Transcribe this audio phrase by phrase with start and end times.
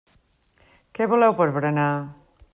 [0.99, 1.89] Què voleu per berenar?